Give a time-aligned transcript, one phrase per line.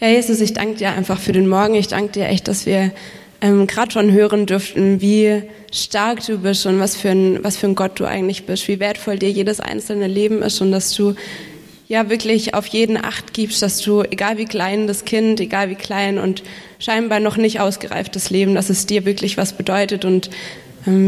[0.00, 1.74] Ja, Jesus, ich danke dir einfach für den Morgen.
[1.74, 2.92] Ich danke dir echt, dass wir
[3.40, 7.66] ähm, gerade schon hören dürften, wie stark du bist und was für, ein, was für
[7.66, 11.16] ein Gott du eigentlich bist, wie wertvoll dir jedes einzelne Leben ist und dass du
[11.88, 15.74] ja wirklich auf jeden Acht gibst, dass du, egal wie klein das Kind, egal wie
[15.74, 16.44] klein und
[16.78, 20.30] scheinbar noch nicht ausgereiftes Leben, dass es dir wirklich was bedeutet und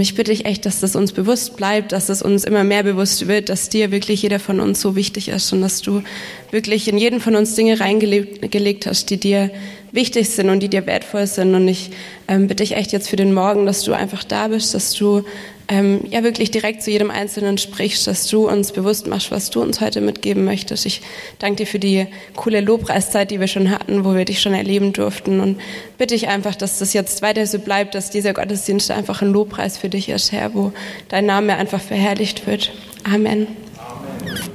[0.00, 3.28] ich bitte dich echt, dass das uns bewusst bleibt, dass es uns immer mehr bewusst
[3.28, 6.02] wird, dass dir wirklich jeder von uns so wichtig ist und dass du
[6.50, 9.50] wirklich in jeden von uns Dinge reingelegt hast, die dir
[9.92, 11.54] wichtig sind und die dir wertvoll sind.
[11.54, 11.90] Und ich
[12.28, 15.24] ähm, bitte dich echt jetzt für den Morgen, dass du einfach da bist, dass du
[15.70, 19.62] ähm, ja wirklich direkt zu jedem Einzelnen sprichst, dass du uns bewusst machst, was du
[19.62, 20.84] uns heute mitgeben möchtest.
[20.84, 21.00] Ich
[21.38, 24.92] danke dir für die coole Lobpreiszeit, die wir schon hatten, wo wir dich schon erleben
[24.92, 25.60] durften und
[25.96, 29.78] bitte ich einfach, dass das jetzt weiter so bleibt, dass dieser Gottesdienst einfach ein Lobpreis
[29.78, 30.72] für dich ist, Herr, wo
[31.08, 32.72] dein Name einfach verherrlicht wird.
[33.04, 33.46] Amen.
[33.78, 34.50] Amen.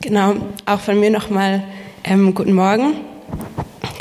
[0.00, 1.62] Genau, auch von mir nochmal
[2.04, 2.94] ähm, guten Morgen.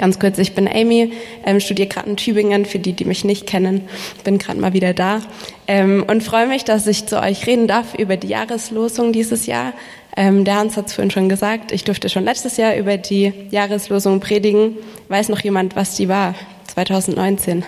[0.03, 1.13] Ganz kurz, ich bin Amy,
[1.45, 3.87] ähm, studiere gerade in Tübingen, für die, die mich nicht kennen,
[4.25, 5.21] bin gerade mal wieder da
[5.65, 9.71] ähm, und freue mich, dass ich zu euch reden darf über die Jahreslosung dieses Jahr.
[10.17, 13.31] Ähm, der Hans hat es vorhin schon gesagt, ich durfte schon letztes Jahr über die
[13.49, 14.75] Jahreslosung predigen.
[15.07, 16.35] Weiß noch jemand, was die war?
[16.73, 17.63] 2019.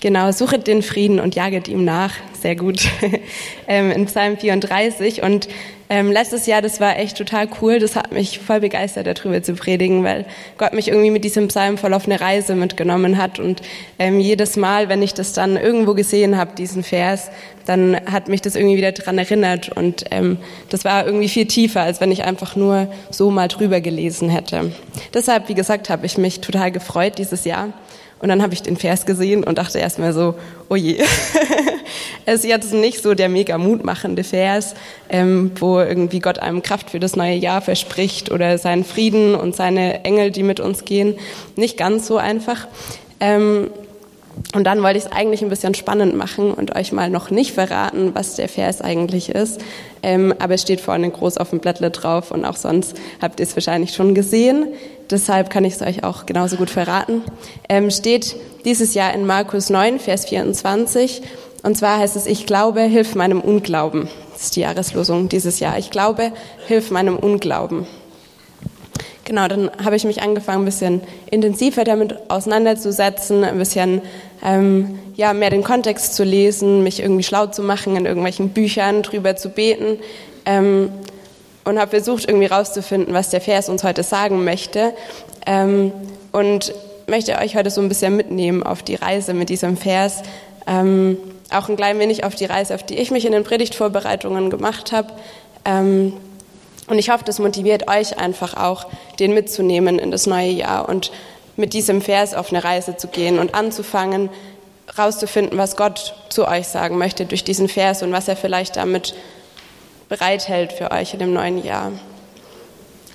[0.00, 2.12] Genau, suchet den Frieden und jaget ihm nach.
[2.40, 2.88] Sehr gut.
[3.68, 5.22] ähm, in Psalm 34.
[5.22, 5.46] Und
[5.92, 7.78] ähm, letztes Jahr, das war echt total cool.
[7.78, 10.24] Das hat mich voll begeistert, darüber zu predigen, weil
[10.56, 13.38] Gott mich irgendwie mit diesem Psalm voll auf eine Reise mitgenommen hat.
[13.38, 13.60] Und
[13.98, 17.30] ähm, jedes Mal, wenn ich das dann irgendwo gesehen habe, diesen Vers,
[17.66, 19.68] dann hat mich das irgendwie wieder dran erinnert.
[19.68, 20.38] Und ähm,
[20.70, 24.72] das war irgendwie viel tiefer, als wenn ich einfach nur so mal drüber gelesen hätte.
[25.12, 27.68] Deshalb, wie gesagt, habe ich mich total gefreut dieses Jahr.
[28.22, 30.36] Und dann habe ich den Vers gesehen und dachte erstmal so,
[30.70, 30.96] oh je.
[32.24, 34.74] es ist jetzt nicht so der mega mutmachende Vers,
[35.08, 39.56] ähm, wo irgendwie Gott einem Kraft für das neue Jahr verspricht oder seinen Frieden und
[39.56, 41.16] seine Engel, die mit uns gehen.
[41.56, 42.68] Nicht ganz so einfach.
[43.18, 43.70] Ähm,
[44.54, 47.52] und dann wollte ich es eigentlich ein bisschen spannend machen und euch mal noch nicht
[47.52, 49.60] verraten, was der Vers eigentlich ist.
[50.02, 53.46] Ähm, aber es steht vorne groß auf dem Blättle drauf und auch sonst habt ihr
[53.46, 54.66] es wahrscheinlich schon gesehen.
[55.10, 57.22] Deshalb kann ich es euch auch genauso gut verraten.
[57.68, 61.22] Ähm, steht dieses Jahr in Markus 9, Vers 24.
[61.62, 64.08] Und zwar heißt es, ich glaube, hilf meinem Unglauben.
[64.32, 65.78] Das ist die Jahreslosung dieses Jahr.
[65.78, 66.32] Ich glaube,
[66.66, 67.86] hilf meinem Unglauben.
[69.32, 71.00] Genau, dann habe ich mich angefangen, ein bisschen
[71.30, 74.02] intensiver damit auseinanderzusetzen, ein bisschen
[74.44, 79.00] ähm, ja, mehr den Kontext zu lesen, mich irgendwie schlau zu machen, in irgendwelchen Büchern
[79.02, 79.96] drüber zu beten
[80.44, 80.90] ähm,
[81.64, 84.92] und habe versucht, irgendwie rauszufinden, was der Vers uns heute sagen möchte
[85.46, 85.92] ähm,
[86.32, 86.74] und
[87.06, 90.24] möchte euch heute so ein bisschen mitnehmen auf die Reise mit diesem Vers,
[90.66, 91.16] ähm,
[91.50, 94.92] auch ein klein wenig auf die Reise, auf die ich mich in den Predigtvorbereitungen gemacht
[94.92, 95.08] habe.
[96.86, 98.86] Und ich hoffe, das motiviert euch einfach auch,
[99.18, 101.12] den mitzunehmen in das neue Jahr und
[101.56, 104.30] mit diesem Vers auf eine Reise zu gehen und anzufangen,
[104.98, 109.14] rauszufinden, was Gott zu euch sagen möchte durch diesen Vers und was er vielleicht damit
[110.08, 111.92] bereithält für euch in dem neuen Jahr.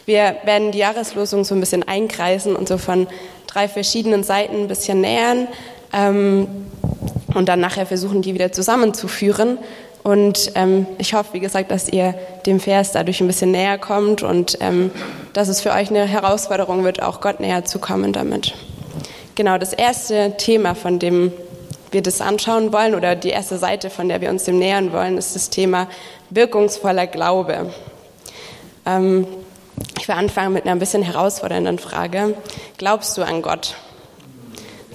[0.06, 3.08] Wir werden die Jahreslosung so ein bisschen einkreisen und so von
[3.46, 5.48] drei verschiedenen Seiten ein bisschen nähern
[5.94, 6.48] ähm,
[7.34, 9.58] und dann nachher versuchen, die wieder zusammenzuführen
[10.08, 12.14] und ähm, ich hoffe, wie gesagt, dass ihr
[12.46, 14.90] dem Vers dadurch ein bisschen näher kommt und ähm,
[15.34, 18.54] dass es für euch eine Herausforderung wird, auch Gott näher zu kommen damit.
[19.36, 21.34] Genau, das erste Thema, von dem
[21.92, 25.18] wir das anschauen wollen, oder die erste Seite, von der wir uns dem nähern wollen,
[25.18, 25.90] ist das Thema
[26.30, 27.74] wirkungsvoller Glaube.
[28.86, 29.28] Ähm,
[30.00, 32.34] ich will anfangen mit einer ein bisschen herausfordernden Frage.
[32.78, 33.76] Glaubst du an Gott?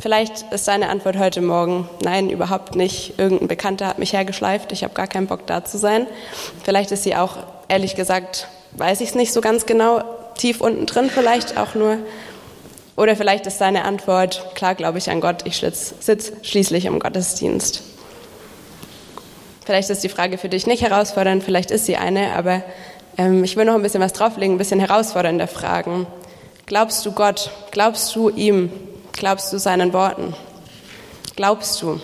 [0.03, 3.21] Vielleicht ist deine Antwort heute Morgen, nein, überhaupt nicht.
[3.21, 6.09] Irgendein Bekannter hat mich hergeschleift, ich habe gar keinen Bock da zu sein.
[6.65, 7.37] Vielleicht ist sie auch,
[7.69, 10.03] ehrlich gesagt, weiß ich es nicht so ganz genau,
[10.37, 11.99] tief unten drin vielleicht auch nur.
[12.97, 17.85] Oder vielleicht ist deine Antwort, klar glaube ich an Gott, ich sitze schließlich im Gottesdienst.
[19.65, 22.65] Vielleicht ist die Frage für dich nicht herausfordernd, vielleicht ist sie eine, aber
[23.19, 26.09] ähm, ich will noch ein bisschen was drauflegen, ein bisschen herausfordernder fragen.
[26.67, 27.53] Glaubst du Gott?
[27.71, 28.73] Glaubst du ihm?
[29.13, 30.35] Glaubst du seinen Worten?
[31.37, 32.01] Glaubst du?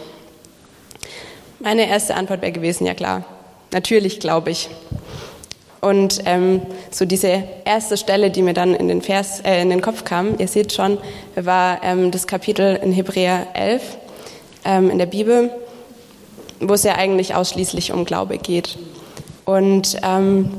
[1.59, 3.25] Meine erste Antwort wäre gewesen, ja klar,
[3.73, 4.69] natürlich glaube ich.
[5.81, 9.81] Und ähm, so diese erste Stelle, die mir dann in den, Vers, äh, in den
[9.81, 10.99] Kopf kam, ihr seht schon,
[11.37, 13.83] war ähm, das Kapitel in Hebräer 11
[14.65, 15.51] ähm, in der Bibel,
[16.61, 18.77] wo es ja eigentlich ausschließlich um Glaube geht.
[19.45, 20.51] Und ähm,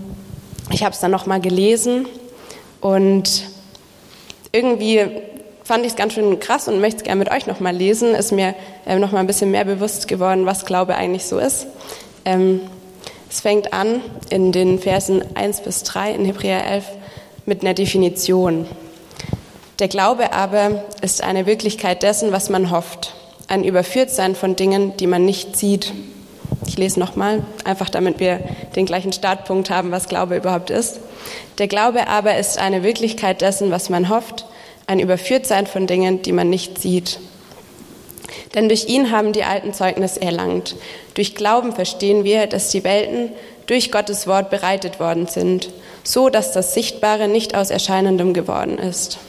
[0.72, 2.08] ich habe es dann nochmal gelesen
[2.82, 3.44] und
[4.52, 5.06] irgendwie
[5.70, 8.16] fand ich es ganz schön krass und möchte es gerne mit euch nochmal lesen.
[8.16, 8.56] Ist mir
[8.88, 11.68] äh, nochmal ein bisschen mehr bewusst geworden, was Glaube eigentlich so ist.
[12.26, 12.62] Ähm,
[13.30, 14.02] es fängt an
[14.32, 16.86] in den Versen 1 bis 3 in Hebräer 11
[17.46, 18.66] mit einer Definition.
[19.78, 23.14] Der Glaube aber ist eine Wirklichkeit dessen, was man hofft,
[23.48, 25.94] ein Überführtsein von Dingen, die man nicht sieht.
[26.66, 28.40] Ich lese nochmal, einfach damit wir
[28.76, 31.00] den gleichen Startpunkt haben, was Glaube überhaupt ist.
[31.60, 34.48] Der Glaube aber ist eine Wirklichkeit dessen, was man hofft,
[34.90, 37.20] ein Überführtsein von Dingen, die man nicht sieht.
[38.56, 40.76] Denn durch ihn haben die Alten Zeugnis erlangt.
[41.14, 43.30] Durch Glauben verstehen wir, dass die Welten
[43.68, 45.70] durch Gottes Wort bereitet worden sind,
[46.04, 49.20] so dass das Sichtbare nicht aus Erscheinendem geworden ist.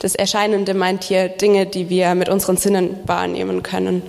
[0.00, 4.02] Das Erscheinende meint hier Dinge, die wir mit unseren Sinnen wahrnehmen können.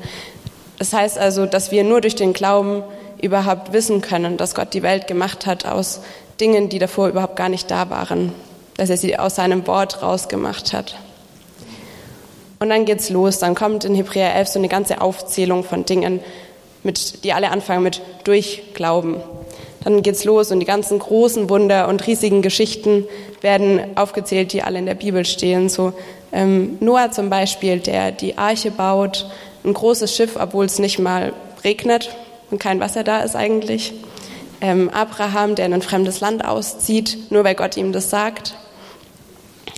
[0.79, 2.83] Das heißt also, dass wir nur durch den Glauben
[3.21, 6.01] überhaupt wissen können, dass Gott die Welt gemacht hat aus
[6.41, 8.33] Dingen, die davor überhaupt gar nicht da waren,
[8.77, 10.95] dass er sie aus seinem Wort rausgemacht hat.
[12.59, 13.39] Und dann geht's los.
[13.39, 16.21] Dann kommt in Hebräer 11 so eine ganze Aufzählung von Dingen,
[16.83, 19.17] mit, die alle anfangen mit durch Glauben.
[19.83, 23.05] Dann geht's los und die ganzen großen Wunder und riesigen Geschichten
[23.41, 25.67] werden aufgezählt, die alle in der Bibel stehen.
[25.67, 25.91] So
[26.31, 29.29] ähm, Noah zum Beispiel, der die Arche baut,
[29.65, 31.33] ein großes Schiff, obwohl es nicht mal
[31.63, 32.15] regnet
[32.49, 33.93] und kein Wasser da ist eigentlich.
[34.61, 38.55] Ähm, Abraham, der in ein fremdes Land auszieht, nur weil Gott ihm das sagt.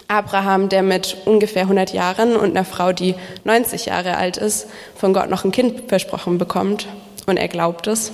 [0.07, 5.13] Abraham, der mit ungefähr 100 Jahren und einer Frau, die 90 Jahre alt ist, von
[5.13, 6.88] Gott noch ein Kind versprochen bekommt
[7.25, 8.12] und er glaubt es.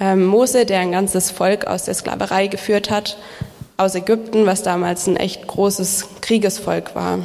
[0.00, 3.18] Ähm, Mose, der ein ganzes Volk aus der Sklaverei geführt hat,
[3.76, 7.18] aus Ägypten, was damals ein echt großes Kriegesvolk war.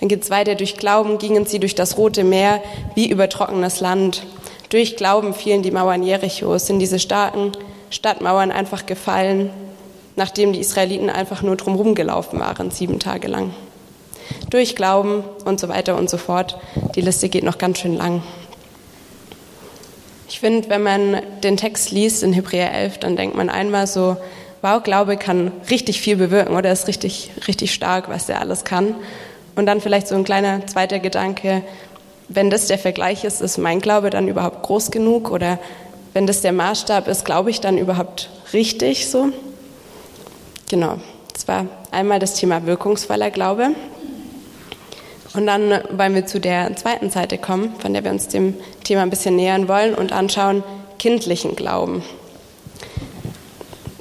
[0.00, 0.54] Dann geht es weiter.
[0.54, 2.62] Durch Glauben gingen sie durch das Rote Meer
[2.94, 4.26] wie über trockenes Land.
[4.68, 7.52] Durch Glauben fielen die Mauern Jerichos, sind diese starken
[7.90, 9.50] Stadtmauern einfach gefallen
[10.16, 13.54] nachdem die Israeliten einfach nur drumherum gelaufen waren, sieben Tage lang.
[14.50, 16.58] Durch Glauben und so weiter und so fort.
[16.94, 18.22] Die Liste geht noch ganz schön lang.
[20.28, 24.16] Ich finde, wenn man den Text liest in Hebräer 11, dann denkt man einmal so,
[24.62, 28.96] wow, Glaube kann richtig viel bewirken oder ist richtig, richtig stark, was der alles kann.
[29.54, 31.62] Und dann vielleicht so ein kleiner zweiter Gedanke,
[32.28, 35.58] wenn das der Vergleich ist, ist mein Glaube dann überhaupt groß genug oder
[36.12, 39.32] wenn das der Maßstab ist, glaube ich dann überhaupt richtig so?
[40.68, 40.98] Genau,
[41.32, 43.70] das war einmal das Thema wirkungsvoller Glaube.
[45.34, 49.02] Und dann wollen wir zu der zweiten Seite kommen, von der wir uns dem Thema
[49.02, 50.64] ein bisschen nähern wollen und anschauen,
[50.98, 52.02] kindlichen Glauben.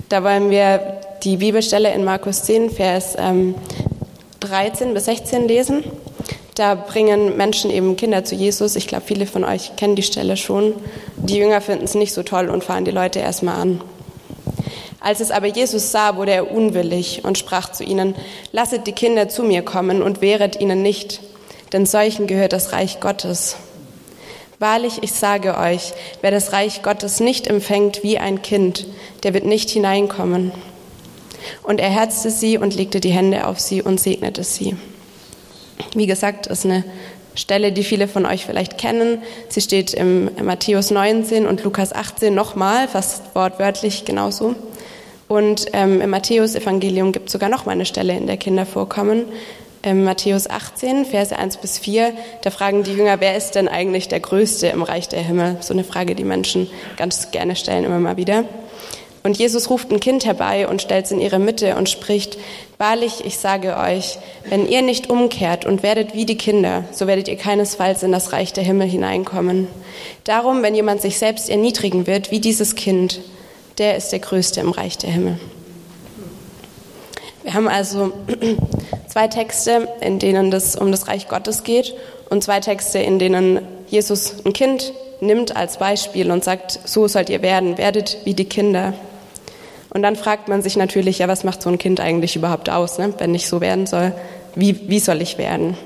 [0.10, 3.58] Da wollen wir die Bibelstelle in Markus 10, Vers 13
[4.88, 5.84] ähm, bis 16 lesen.
[6.56, 8.76] Da bringen Menschen eben Kinder zu Jesus.
[8.76, 10.74] Ich glaube, viele von euch kennen die Stelle schon.
[11.18, 13.82] Die Jünger finden es nicht so toll und fahren die Leute erstmal an.
[15.06, 18.16] Als es aber Jesus sah, wurde er unwillig und sprach zu ihnen,
[18.52, 21.22] lasset die Kinder zu mir kommen und wehret ihnen nicht,
[21.74, 23.56] denn solchen gehört das Reich Gottes.
[24.58, 28.88] Wahrlich, ich sage euch, wer das Reich Gottes nicht empfängt wie ein Kind,
[29.22, 30.52] der wird nicht hineinkommen.
[31.62, 34.76] Und er herzte sie und legte die Hände auf sie und segnete sie.
[35.94, 36.84] Wie gesagt, ist eine
[37.36, 39.22] Stelle, die viele von euch vielleicht kennen.
[39.50, 44.56] Sie steht im Matthäus 19 und Lukas 18 nochmal, fast wortwörtlich genauso.
[45.28, 49.26] Und ähm, im Matthäus-Evangelium gibt es sogar noch mal eine Stelle, in der Kinder vorkommen.
[49.82, 54.08] Im Matthäus 18, Verse 1 bis 4, da fragen die Jünger, wer ist denn eigentlich
[54.08, 55.58] der Größte im Reich der Himmel?
[55.62, 56.68] So eine Frage, die Menschen
[56.98, 58.46] ganz gerne stellen, immer mal wieder.
[59.22, 62.38] Und Jesus ruft ein Kind herbei und stellt es in ihre Mitte und spricht,
[62.78, 64.18] Wahrlich, ich sage euch,
[64.50, 68.34] wenn ihr nicht umkehrt und werdet wie die Kinder, so werdet ihr keinesfalls in das
[68.34, 69.70] Reich der Himmel hineinkommen.
[70.26, 73.22] Darum, wenn jemand sich selbst erniedrigen wird, wie dieses Kind,
[73.78, 75.40] der ist der Größte im Reich der Himmel.
[77.44, 78.12] Wir haben also
[79.08, 81.94] zwei Texte, in denen es um das Reich Gottes geht
[82.30, 87.30] und zwei Texte, in denen Jesus ein Kind nimmt als Beispiel und sagt, so sollt
[87.30, 88.94] ihr werden, werdet wie die Kinder.
[89.92, 92.98] Und dann fragt man sich natürlich, ja, was macht so ein Kind eigentlich überhaupt aus,
[92.98, 93.14] ne?
[93.18, 94.12] wenn ich so werden soll,
[94.56, 95.78] wie, wie soll ich werden?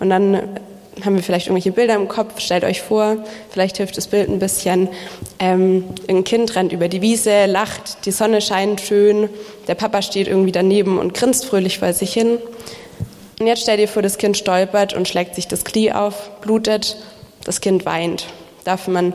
[0.00, 0.60] Und dann
[1.02, 3.16] haben wir vielleicht irgendwelche Bilder im Kopf, stellt euch vor,
[3.50, 4.88] vielleicht hilft das Bild ein bisschen.
[5.38, 9.28] Ähm, ein Kind rennt über die Wiese, lacht, die Sonne scheint schön,
[9.66, 12.38] der Papa steht irgendwie daneben und grinst fröhlich vor sich hin.
[13.40, 16.96] Und jetzt stell dir vor, das Kind stolpert und schlägt sich das Knie auf, blutet,
[17.44, 18.26] das Kind weint.
[18.64, 19.12] Darf man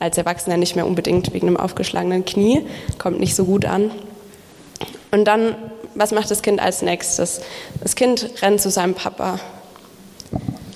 [0.00, 2.66] als Erwachsener nicht mehr unbedingt wegen einem aufgeschlagenen Knie,
[2.98, 3.90] kommt nicht so gut an.
[5.12, 5.54] Und dann,
[5.94, 7.42] was macht das Kind als nächstes?
[7.80, 9.38] Das Kind rennt zu seinem Papa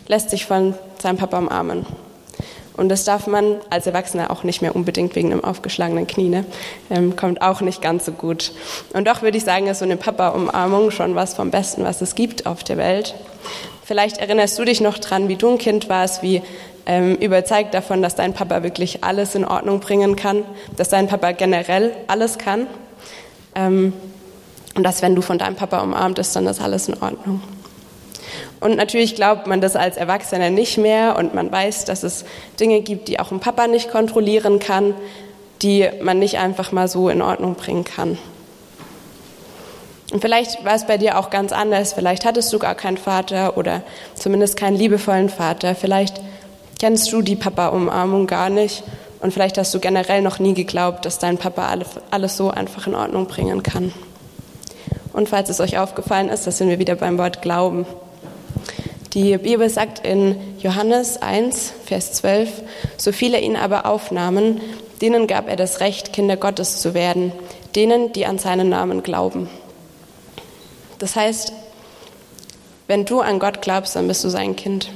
[0.07, 1.87] lässt sich von seinem Papa umarmen.
[2.77, 6.29] Und das darf man als Erwachsener auch nicht mehr unbedingt wegen einem aufgeschlagenen Knie.
[6.29, 6.45] Ne?
[6.91, 8.53] Ähm, kommt auch nicht ganz so gut.
[8.93, 12.17] Und doch würde ich sagen, ist so eine Papa-Umarmung schon was vom Besten, was es
[12.17, 13.15] gibt auf der Welt.
[13.85, 16.43] Vielleicht erinnerst du dich noch dran, wie du ein Kind warst, wie
[16.87, 20.43] ähm, überzeugt davon, dass dein Papa wirklich alles in Ordnung bringen kann,
[20.77, 22.67] dass dein Papa generell alles kann.
[23.55, 23.93] Ähm,
[24.75, 27.41] Und dass, wenn du von deinem Papa umarmt bist, dann ist alles in Ordnung.
[28.65, 32.25] Und natürlich glaubt man das als Erwachsener nicht mehr und man weiß, dass es
[32.59, 34.95] Dinge gibt, die auch ein Papa nicht kontrollieren kann,
[35.61, 38.17] die man nicht einfach mal so in Ordnung bringen kann.
[40.15, 41.93] Und vielleicht war es bei dir auch ganz anders.
[41.93, 43.83] Vielleicht hattest du gar keinen Vater oder
[44.15, 45.75] zumindest keinen liebevollen Vater.
[45.75, 46.23] Vielleicht
[46.81, 48.83] kennst du die Papa-Umarmung gar nicht.
[49.21, 51.71] Und vielleicht hast du generell noch nie geglaubt, dass dein Papa
[52.11, 53.93] alles so einfach in Ordnung bringen kann.
[55.13, 57.85] Und falls es euch aufgefallen ist, da sind wir wieder beim Wort Glauben.
[59.15, 62.51] Die Bibel sagt in Johannes 1, Vers 12,
[62.97, 64.61] so viele ihn aber aufnahmen,
[65.01, 67.33] denen gab er das Recht, Kinder Gottes zu werden,
[67.77, 69.49] denen, die an seinen Namen glauben.
[70.99, 71.53] Das heißt,
[72.89, 74.91] wenn du an Gott glaubst, dann bist du sein Kind.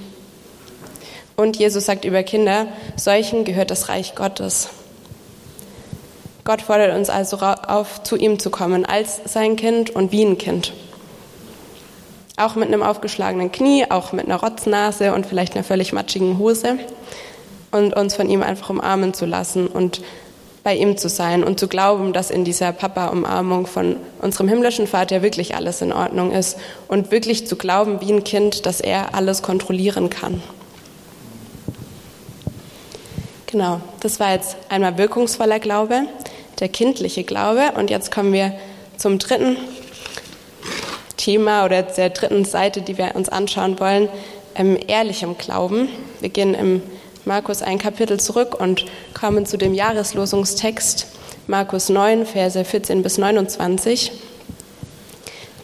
[1.36, 4.68] Und Jesus sagt über Kinder, solchen gehört das Reich Gottes.
[6.42, 10.38] Gott fordert uns also auf, zu ihm zu kommen als sein Kind und wie ein
[10.38, 10.72] Kind.
[12.38, 16.78] Auch mit einem aufgeschlagenen Knie, auch mit einer Rotznase und vielleicht einer völlig matschigen Hose.
[17.70, 20.00] Und uns von ihm einfach umarmen zu lassen und
[20.64, 25.22] bei ihm zu sein und zu glauben, dass in dieser Papa-Umarmung von unserem himmlischen Vater
[25.22, 29.42] wirklich alles in Ordnung ist und wirklich zu glauben wie ein Kind, dass er alles
[29.42, 30.42] kontrollieren kann.
[33.46, 36.02] Genau, das war jetzt einmal wirkungsvoller Glaube
[36.60, 37.72] der kindliche Glaube.
[37.76, 38.52] Und jetzt kommen wir
[38.96, 39.56] zum dritten
[41.18, 44.08] Thema oder der dritten Seite, die wir uns anschauen wollen,
[44.54, 45.90] ähm, ehrlichem Glauben.
[46.20, 46.82] Wir gehen im
[47.26, 51.06] Markus ein Kapitel zurück und kommen zu dem Jahreslosungstext
[51.46, 54.12] Markus 9, Verse 14 bis 29.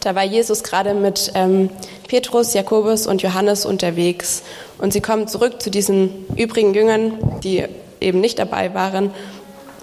[0.01, 1.71] Da war Jesus gerade mit ähm,
[2.07, 4.43] Petrus, Jakobus und Johannes unterwegs.
[4.77, 7.65] Und sie kommen zurück zu diesen übrigen Jüngern, die
[7.99, 9.11] eben nicht dabei waren,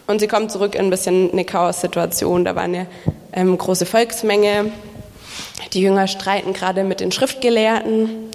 [0.06, 2.44] und sie kommen zurück in ein bisschen eine Chaos-Situation.
[2.44, 2.86] Da war eine
[3.32, 4.72] ähm, große Volksmenge.
[5.72, 8.30] Die Jünger streiten gerade mit den Schriftgelehrten.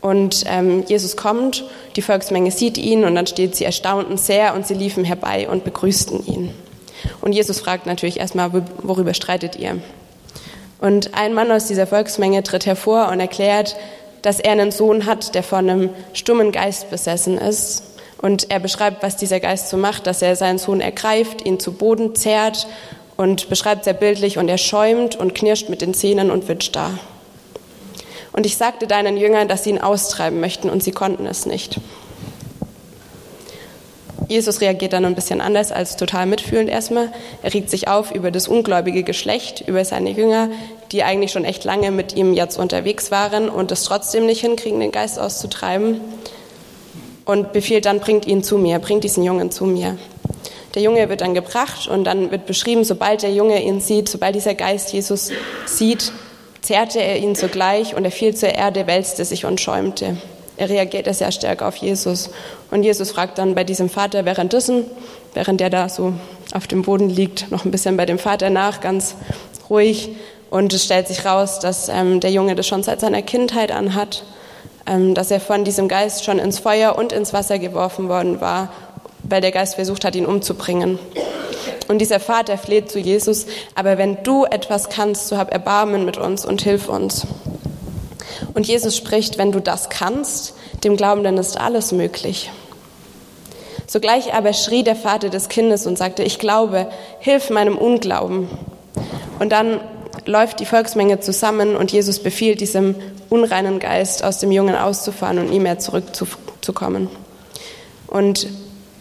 [0.00, 1.64] Und ähm, Jesus kommt,
[1.96, 5.64] die Volksmenge sieht ihn und dann steht, sie erstaunten sehr und sie liefen herbei und
[5.64, 6.54] begrüßten ihn.
[7.20, 8.50] Und Jesus fragt natürlich erstmal,
[8.82, 9.78] worüber streitet ihr?
[10.80, 13.76] Und ein Mann aus dieser Volksmenge tritt hervor und erklärt,
[14.22, 17.82] dass er einen Sohn hat, der von einem stummen Geist besessen ist
[18.20, 21.72] und er beschreibt, was dieser Geist so macht, dass er seinen Sohn ergreift, ihn zu
[21.72, 22.66] Boden zerrt
[23.20, 26.98] und beschreibt sehr bildlich und er schäumt und knirscht mit den Zähnen und wird starr.
[28.32, 31.78] Und ich sagte deinen Jüngern, dass sie ihn austreiben möchten und sie konnten es nicht.
[34.26, 37.12] Jesus reagiert dann ein bisschen anders als total mitfühlend erstmal.
[37.42, 40.48] Er regt sich auf über das ungläubige Geschlecht, über seine Jünger,
[40.90, 44.80] die eigentlich schon echt lange mit ihm jetzt unterwegs waren und es trotzdem nicht hinkriegen,
[44.80, 46.00] den Geist auszutreiben
[47.26, 49.98] und befiehlt dann, bringt ihn zu mir, bringt diesen Jungen zu mir.
[50.74, 54.34] Der Junge wird dann gebracht und dann wird beschrieben, sobald der Junge ihn sieht, sobald
[54.34, 55.30] dieser Geist Jesus
[55.66, 56.12] sieht,
[56.62, 60.16] zerrte er ihn sogleich und er fiel zur Erde, wälzte sich und schäumte.
[60.56, 62.30] Er reagierte sehr stark auf Jesus.
[62.70, 64.84] Und Jesus fragt dann bei diesem Vater währenddessen,
[65.32, 66.12] während der da so
[66.52, 69.16] auf dem Boden liegt, noch ein bisschen bei dem Vater nach, ganz
[69.70, 70.10] ruhig.
[70.50, 74.22] Und es stellt sich raus, dass ähm, der Junge das schon seit seiner Kindheit anhat
[74.86, 78.72] ähm, dass er von diesem Geist schon ins Feuer und ins Wasser geworfen worden war,
[79.30, 80.98] weil der Geist versucht hat, ihn umzubringen.
[81.88, 86.18] Und dieser Vater fleht zu Jesus, aber wenn du etwas kannst, so hab Erbarmen mit
[86.18, 87.26] uns und hilf uns.
[88.54, 92.50] Und Jesus spricht, wenn du das kannst, dem Glaubenden ist alles möglich.
[93.86, 98.48] Sogleich aber schrie der Vater des Kindes und sagte, ich glaube, hilf meinem Unglauben.
[99.40, 99.80] Und dann
[100.26, 102.94] läuft die Volksmenge zusammen und Jesus befiehlt diesem
[103.30, 107.08] unreinen Geist aus dem Jungen auszufahren und nie mehr zurückzukommen.
[108.06, 108.46] Und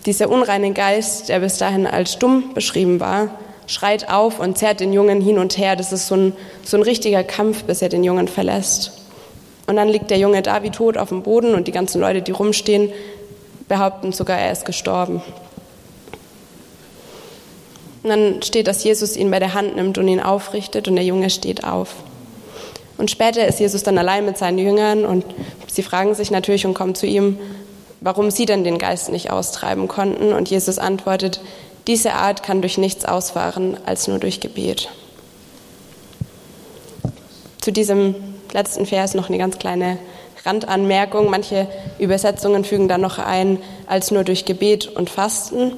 [0.10, 3.30] dieser unreine Geist, der bis dahin als stumm beschrieben war,
[3.68, 5.76] schreit auf und zerrt den Jungen hin und her.
[5.76, 9.04] Das ist so ein, so ein richtiger Kampf, bis er den Jungen verlässt.
[9.68, 12.24] Und dann liegt der Junge da wie tot auf dem Boden und die ganzen Leute,
[12.24, 12.92] die rumstehen,
[13.68, 15.22] behaupten sogar, er ist gestorben.
[18.02, 21.06] Und dann steht, dass Jesus ihn bei der Hand nimmt und ihn aufrichtet und der
[21.06, 21.94] Junge steht auf.
[22.98, 25.24] Und später ist Jesus dann allein mit seinen Jüngern und
[25.68, 27.38] sie fragen sich natürlich und kommen zu ihm,
[28.02, 30.34] warum sie denn den Geist nicht austreiben konnten.
[30.34, 31.42] Und Jesus antwortet,
[31.88, 34.90] diese Art kann durch nichts ausfahren als nur durch Gebet.
[37.62, 38.16] Zu diesem
[38.54, 39.98] letzten Vers noch eine ganz kleine
[40.46, 41.30] Randanmerkung.
[41.30, 45.74] Manche Übersetzungen fügen da noch ein, als nur durch Gebet und Fasten.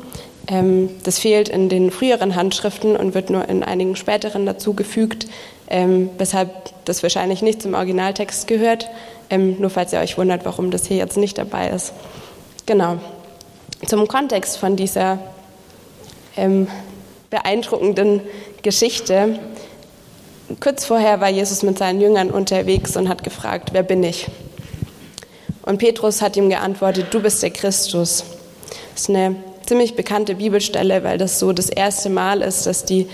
[0.48, 5.28] Ähm, das fehlt in den früheren Handschriften und wird nur in einigen späteren dazugefügt,
[5.70, 6.50] ähm, weshalb
[6.86, 8.90] das wahrscheinlich nicht zum Originaltext gehört.
[9.32, 11.94] Ähm, nur falls ihr euch wundert, warum das hier jetzt nicht dabei ist.
[12.68, 12.98] Genau.
[13.88, 15.18] Zum Kontext von dieser
[16.38, 16.68] ähm,
[17.32, 18.22] beeindruckenden
[18.62, 19.40] Geschichte
[20.60, 24.28] kurz vorher war Jesus mit seinen Jüngern unterwegs und hat gefragt, wer bin ich?
[25.64, 28.24] Und Petrus hat ihm geantwortet, du bist der Christus.
[28.94, 29.36] Das ist eine
[29.66, 33.08] ziemlich bekannte Bibelstelle, weil das so das erste Mal ist, dass die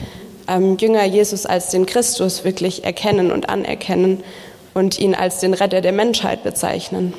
[0.47, 4.23] ähm, Jünger Jesus als den Christus wirklich erkennen und anerkennen
[4.77, 7.13] und ihn als den Retter der Menschheit bezeichnen.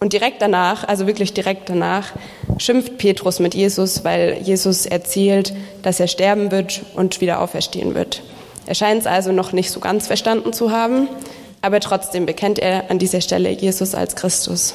[0.00, 2.12] Und direkt danach, also wirklich direkt danach,
[2.58, 5.52] schimpft Petrus mit Jesus, weil Jesus erzählt,
[5.82, 8.22] dass er sterben wird und wieder auferstehen wird.
[8.66, 11.06] Er scheint es also noch nicht so ganz verstanden zu haben,
[11.62, 14.74] aber trotzdem bekennt er an dieser Stelle Jesus als Christus.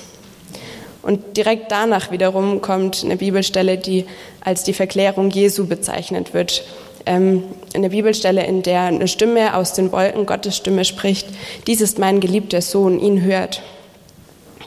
[1.02, 4.06] Und direkt danach wiederum kommt eine Bibelstelle, die
[4.42, 6.64] als die Verklärung Jesu bezeichnet wird.
[7.06, 7.44] Ähm,
[7.74, 11.28] eine Bibelstelle, in der eine Stimme aus den Wolken Gottes Stimme spricht,
[11.68, 13.62] dies ist mein geliebter Sohn, ihn hört.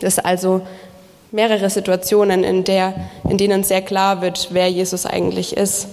[0.00, 0.62] Das ist also
[1.33, 2.95] mehrere Situationen, in, der,
[3.28, 5.88] in denen sehr klar wird, wer Jesus eigentlich ist.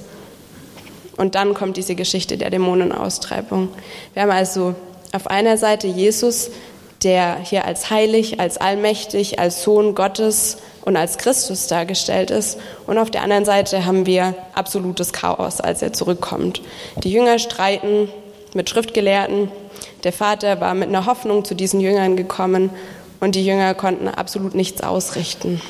[1.17, 3.69] Und dann kommt diese Geschichte der Dämonenaustreibung.
[4.13, 4.75] Wir haben also
[5.13, 6.51] auf einer Seite Jesus,
[7.03, 12.57] der hier als heilig, als allmächtig, als Sohn Gottes und als Christus dargestellt ist.
[12.87, 16.61] Und auf der anderen Seite haben wir absolutes Chaos, als er zurückkommt.
[17.03, 18.09] Die Jünger streiten
[18.53, 19.49] mit Schriftgelehrten.
[20.03, 22.69] Der Vater war mit einer Hoffnung zu diesen Jüngern gekommen
[23.19, 25.61] und die Jünger konnten absolut nichts ausrichten.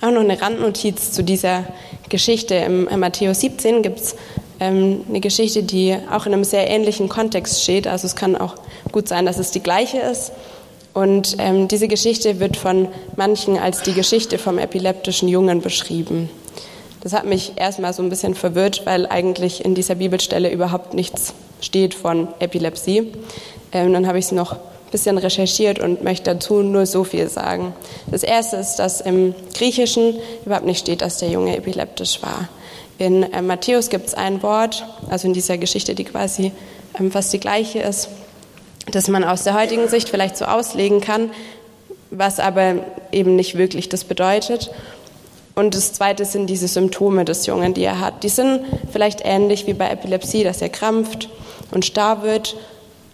[0.00, 1.64] Auch noch eine Randnotiz zu dieser
[2.10, 2.56] Geschichte.
[2.56, 4.16] Im, Matthäus 17 gibt es
[4.58, 7.86] eine Geschichte, die auch in einem sehr ähnlichen Kontext steht.
[7.86, 8.54] Also es kann auch
[8.92, 10.32] gut sein, dass es die gleiche ist.
[10.92, 16.30] Und ähm, diese Geschichte wird von manchen als die Geschichte vom epileptischen Jungen beschrieben.
[17.00, 21.34] Das hat mich erstmal so ein bisschen verwirrt, weil eigentlich in dieser Bibelstelle überhaupt nichts
[21.60, 23.12] steht von Epilepsie.
[23.72, 24.56] Ähm, dann habe ich es noch
[24.94, 27.74] bisschen recherchiert und möchte dazu nur so viel sagen.
[28.12, 30.14] Das erste ist, dass im Griechischen
[30.46, 32.48] überhaupt nicht steht, dass der Junge epileptisch war.
[32.98, 36.52] In äh, Matthäus gibt es ein Wort, also in dieser Geschichte, die quasi
[36.98, 38.08] ähm, fast die gleiche ist,
[38.90, 41.30] das man aus der heutigen Sicht vielleicht so auslegen kann,
[42.10, 42.76] was aber
[43.12, 44.70] eben nicht wirklich das bedeutet.
[45.54, 48.24] Und das Zweite sind diese Symptome des Jungen, die er hat.
[48.24, 48.60] Die sind
[48.92, 51.28] vielleicht ähnlich wie bei Epilepsie, dass er krampft
[51.70, 52.56] und starr wird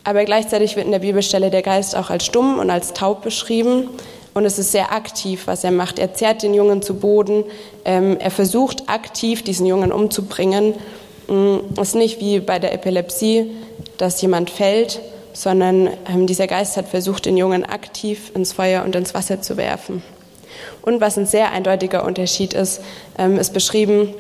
[0.05, 3.89] aber gleichzeitig wird in der Bibelstelle der Geist auch als stumm und als taub beschrieben.
[4.33, 5.99] Und es ist sehr aktiv, was er macht.
[5.99, 7.45] Er zerrt den Jungen zu Boden.
[7.85, 10.75] Ähm, er versucht aktiv, diesen Jungen umzubringen.
[11.29, 13.51] Mm, es ist nicht wie bei der Epilepsie,
[13.99, 15.01] dass jemand fällt,
[15.33, 19.57] sondern ähm, dieser Geist hat versucht, den Jungen aktiv ins Feuer und ins Wasser zu
[19.57, 20.03] werfen.
[20.83, 22.81] Und was ein sehr eindeutiger Unterschied ist,
[23.19, 24.15] ähm, ist beschrieben,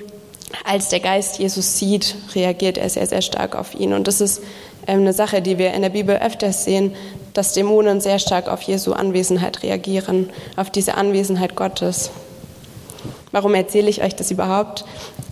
[0.64, 3.92] als der Geist Jesus sieht, reagiert er sehr, sehr stark auf ihn.
[3.92, 4.42] Und das ist
[4.86, 6.94] eine Sache, die wir in der Bibel öfters sehen,
[7.32, 12.10] dass Dämonen sehr stark auf Jesu Anwesenheit reagieren, auf diese Anwesenheit Gottes.
[13.32, 14.84] Warum erzähle ich euch das überhaupt?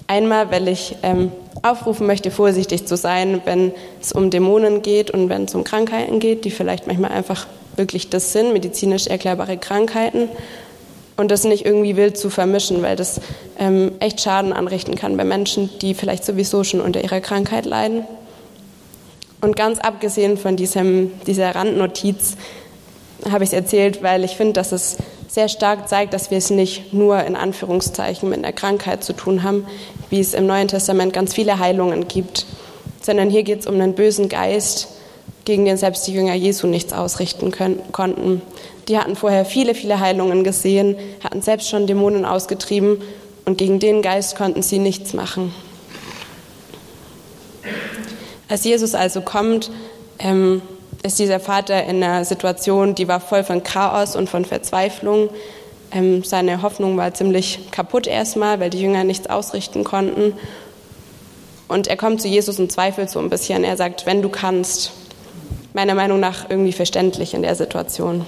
[0.06, 1.32] Einmal, weil ich ähm,
[1.62, 6.20] aufrufen möchte, vorsichtig zu sein, wenn es um Dämonen geht und wenn es um Krankheiten
[6.20, 10.28] geht, die vielleicht manchmal einfach wirklich das sind, medizinisch erklärbare Krankheiten.
[11.16, 13.20] Und das nicht irgendwie wild zu vermischen, weil das
[13.58, 18.04] ähm, echt Schaden anrichten kann bei Menschen, die vielleicht sowieso schon unter ihrer Krankheit leiden.
[19.40, 22.37] Und ganz abgesehen von diesem, dieser Randnotiz
[23.31, 24.96] habe ich es erzählt, weil ich finde, dass es
[25.29, 29.42] sehr stark zeigt, dass wir es nicht nur in Anführungszeichen mit einer Krankheit zu tun
[29.42, 29.66] haben,
[30.11, 32.46] wie es im Neuen Testament ganz viele Heilungen gibt,
[33.03, 34.88] sondern hier geht es um einen bösen Geist,
[35.44, 38.42] gegen den selbst die Jünger Jesu nichts ausrichten können, konnten.
[38.88, 43.01] Die hatten vorher viele, viele Heilungen gesehen, hatten selbst schon Dämonen ausgetrieben
[43.44, 45.55] und gegen den Geist konnten sie nichts machen.
[48.48, 49.70] Als Jesus also kommt,
[50.18, 50.62] ähm,
[51.02, 55.28] ist dieser Vater in einer Situation, die war voll von Chaos und von Verzweiflung.
[55.92, 60.32] Ähm, seine Hoffnung war ziemlich kaputt erstmal, weil die Jünger nichts ausrichten konnten.
[61.68, 63.62] Und er kommt zu Jesus und zweifelt so ein bisschen.
[63.64, 64.92] Er sagt, wenn du kannst,
[65.74, 68.26] meiner Meinung nach irgendwie verständlich in der Situation.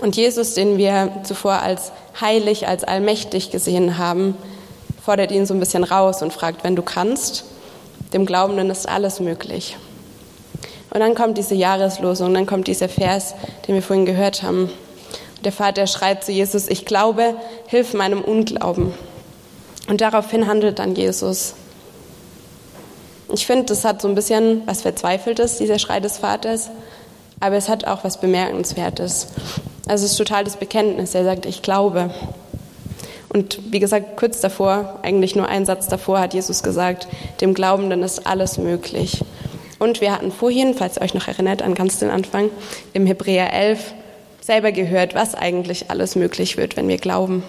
[0.00, 4.34] Und Jesus, den wir zuvor als heilig, als allmächtig gesehen haben,
[5.04, 7.44] fordert ihn so ein bisschen raus und fragt, wenn du kannst,
[8.12, 9.76] dem Glaubenden ist alles möglich.
[10.92, 13.34] Und dann kommt diese Jahreslosung, dann kommt dieser Vers,
[13.66, 14.70] den wir vorhin gehört haben.
[15.44, 17.34] Der Vater schreit zu Jesus, ich glaube,
[17.66, 18.92] hilf meinem Unglauben.
[19.88, 21.54] Und daraufhin handelt dann Jesus.
[23.32, 26.70] Ich finde, das hat so ein bisschen was Verzweifeltes, dieser Schrei des Vaters,
[27.40, 29.28] aber es hat auch was Bemerkenswertes.
[29.88, 31.14] Also es ist total das Bekenntnis.
[31.14, 32.10] Er sagt, ich glaube.
[33.32, 37.08] Und wie gesagt, kurz davor, eigentlich nur ein Satz davor, hat Jesus gesagt,
[37.40, 39.24] dem Glaubenden ist alles möglich.
[39.78, 42.50] Und wir hatten vorhin, falls ihr euch noch erinnert an ganz den Anfang,
[42.92, 43.94] im Hebräer 11
[44.42, 47.42] selber gehört, was eigentlich alles möglich wird, wenn wir glauben.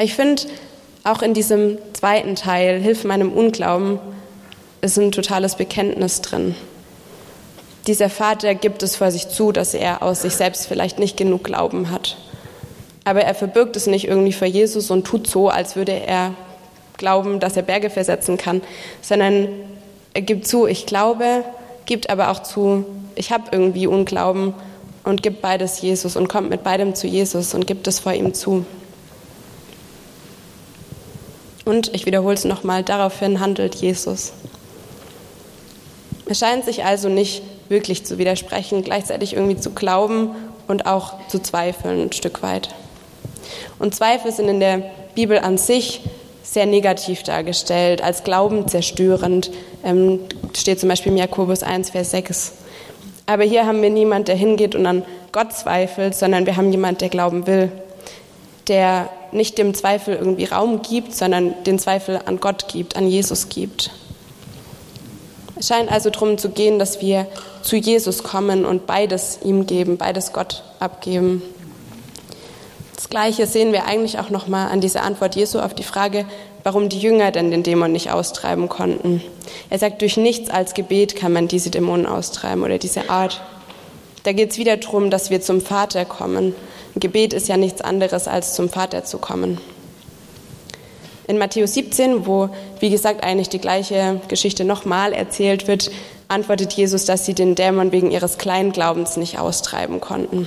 [0.00, 0.42] Ich finde,
[1.04, 3.98] auch in diesem zweiten Teil, Hilf meinem Unglauben,
[4.80, 6.54] ist ein totales Bekenntnis drin.
[7.86, 11.44] Dieser Vater gibt es vor sich zu, dass er aus sich selbst vielleicht nicht genug
[11.44, 12.16] Glauben hat.
[13.04, 16.34] Aber er verbirgt es nicht irgendwie vor Jesus und tut so, als würde er
[16.98, 18.62] glauben, dass er Berge versetzen kann,
[19.00, 19.48] sondern
[20.14, 21.44] er gibt zu, ich glaube,
[21.86, 22.84] gibt aber auch zu,
[23.16, 24.54] ich habe irgendwie Unglauben
[25.04, 28.34] und gibt beides Jesus und kommt mit beidem zu Jesus und gibt es vor ihm
[28.34, 28.64] zu.
[31.64, 34.32] Und ich wiederhole es nochmal, daraufhin handelt Jesus.
[36.26, 40.30] Es scheint sich also nicht wirklich zu widersprechen, gleichzeitig irgendwie zu glauben
[40.68, 42.68] und auch zu zweifeln ein Stück weit.
[43.78, 44.82] Und Zweifel sind in der
[45.14, 46.00] Bibel an sich
[46.42, 49.50] sehr negativ dargestellt, als Glauben zerstörend.
[49.84, 50.20] Ähm,
[50.54, 52.52] steht zum Beispiel im Jakobus 1, Vers 6.
[53.26, 57.00] Aber hier haben wir niemand, der hingeht und an Gott zweifelt, sondern wir haben jemand,
[57.00, 57.70] der glauben will,
[58.68, 63.48] der nicht dem Zweifel irgendwie Raum gibt, sondern den Zweifel an Gott gibt, an Jesus
[63.48, 63.90] gibt.
[65.56, 67.26] Es scheint also darum zu gehen, dass wir
[67.62, 71.42] zu Jesus kommen und beides ihm geben, beides Gott abgeben.
[73.02, 76.24] Das Gleiche sehen wir eigentlich auch nochmal an dieser Antwort Jesu auf die Frage,
[76.62, 79.20] warum die Jünger denn den Dämon nicht austreiben konnten.
[79.70, 83.42] Er sagt, durch nichts als Gebet kann man diese Dämonen austreiben oder diese Art.
[84.22, 86.54] Da geht es wieder darum, dass wir zum Vater kommen.
[86.94, 89.60] Ein Gebet ist ja nichts anderes, als zum Vater zu kommen.
[91.26, 95.90] In Matthäus 17, wo, wie gesagt, eigentlich die gleiche Geschichte nochmal erzählt wird,
[96.28, 100.46] antwortet Jesus, dass sie den Dämon wegen ihres kleinen Glaubens nicht austreiben konnten.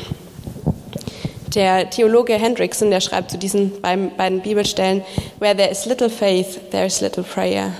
[1.56, 5.04] Der Theologe Hendrickson, der schreibt zu diesen beiden Bibelstellen,
[5.39, 7.72] Where there is little faith, there is little prayer.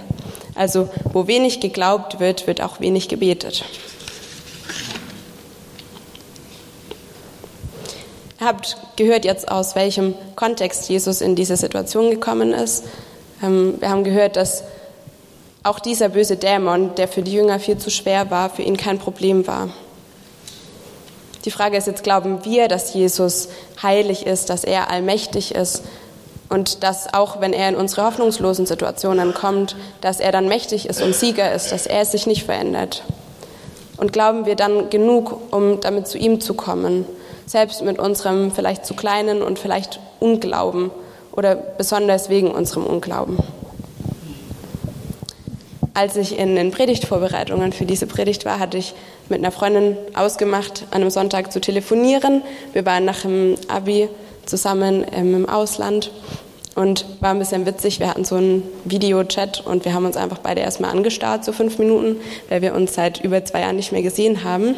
[0.56, 3.66] Also, wo wenig geglaubt wird, wird auch wenig gebetet.
[8.40, 12.86] Ihr habt gehört jetzt, aus welchem Kontext Jesus in diese Situation gekommen ist.
[13.44, 14.64] Ähm, wir haben gehört, dass
[15.64, 19.00] auch dieser böse Dämon, der für die Jünger viel zu schwer war, für ihn kein
[19.00, 19.70] Problem war.
[21.46, 23.50] Die Frage ist jetzt, glauben wir, dass Jesus
[23.82, 25.84] heilig ist, dass er allmächtig ist
[26.50, 31.02] und dass auch wenn er in unsere hoffnungslosen Situationen kommt, dass er dann mächtig ist
[31.02, 33.04] und Sieger ist, dass er sich nicht verändert?
[33.98, 37.06] Und glauben wir dann genug, um damit zu ihm zu kommen?
[37.46, 40.92] selbst mit unserem vielleicht zu kleinen und vielleicht Unglauben
[41.32, 43.38] oder besonders wegen unserem Unglauben.
[45.96, 48.94] Als ich in den Predigtvorbereitungen für diese Predigt war, hatte ich
[49.30, 52.42] mit einer Freundin ausgemacht, an einem Sonntag zu telefonieren.
[52.74, 54.10] Wir waren nach dem Abi
[54.46, 56.12] zusammen im Ausland
[56.76, 58.02] und war ein bisschen witzig.
[58.02, 61.80] Wir hatten so einen Videochat und wir haben uns einfach beide erstmal angestarrt, so fünf
[61.80, 62.18] Minuten,
[62.50, 64.76] weil wir uns seit über zwei Jahren nicht mehr gesehen haben.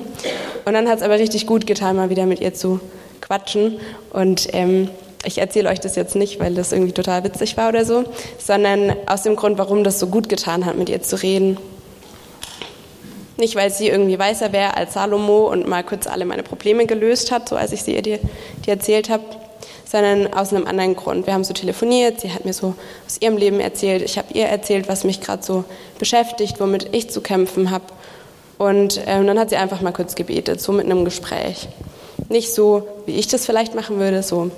[0.65, 2.79] Und dann hat es aber richtig gut getan, mal wieder mit ihr zu
[3.21, 3.79] quatschen.
[4.13, 4.89] Und ähm,
[5.25, 8.03] ich erzähle euch das jetzt nicht, weil das irgendwie total witzig war oder so,
[8.37, 11.57] sondern aus dem Grund, warum das so gut getan hat, mit ihr zu reden.
[13.37, 17.31] Nicht, weil sie irgendwie weißer wäre als Salomo und mal kurz alle meine Probleme gelöst
[17.31, 18.19] hat, so als ich sie ihr die,
[18.65, 19.23] die erzählt habe,
[19.85, 21.27] sondern aus einem anderen Grund.
[21.27, 22.73] Wir haben so telefoniert, sie hat mir so
[23.05, 25.65] aus ihrem Leben erzählt, ich habe ihr erzählt, was mich gerade so
[25.99, 27.85] beschäftigt, womit ich zu kämpfen habe.
[28.57, 31.69] Und ähm, dann hat sie einfach mal kurz gebetet, so mit einem Gespräch.
[32.29, 34.49] Nicht so, wie ich das vielleicht machen würde, so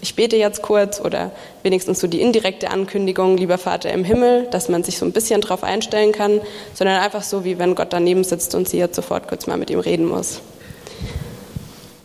[0.00, 1.32] ich bete jetzt kurz oder
[1.62, 5.40] wenigstens so die indirekte Ankündigung, lieber Vater im Himmel, dass man sich so ein bisschen
[5.40, 6.40] drauf einstellen kann,
[6.74, 9.70] sondern einfach so, wie wenn Gott daneben sitzt und sie jetzt sofort kurz mal mit
[9.70, 10.40] ihm reden muss.